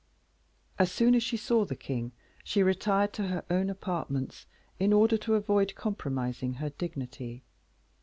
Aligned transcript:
As 0.79 0.91
soon 0.91 1.13
as 1.13 1.21
she 1.21 1.37
saw 1.37 1.63
the 1.63 1.75
king, 1.75 2.11
she 2.43 2.63
retired 2.63 3.13
to 3.13 3.27
her 3.27 3.45
own 3.51 3.69
apartments, 3.69 4.47
in 4.79 4.93
order 4.93 5.15
to 5.17 5.35
avoid 5.35 5.75
compromising 5.75 6.53
her 6.53 6.71
dignity. 6.71 7.43